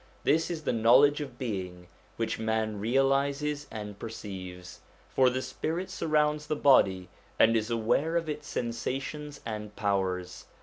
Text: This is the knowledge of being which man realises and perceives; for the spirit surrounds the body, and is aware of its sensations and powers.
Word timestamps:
This 0.23 0.49
is 0.49 0.63
the 0.63 0.73
knowledge 0.73 1.21
of 1.21 1.37
being 1.37 1.85
which 2.15 2.39
man 2.39 2.79
realises 2.79 3.67
and 3.69 3.99
perceives; 3.99 4.79
for 5.09 5.29
the 5.29 5.43
spirit 5.43 5.91
surrounds 5.91 6.47
the 6.47 6.55
body, 6.55 7.07
and 7.37 7.55
is 7.55 7.69
aware 7.69 8.15
of 8.17 8.27
its 8.27 8.47
sensations 8.47 9.41
and 9.45 9.75
powers. 9.75 10.47